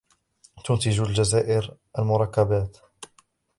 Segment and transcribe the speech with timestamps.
[0.65, 2.77] تنتج الجزائر المركبات.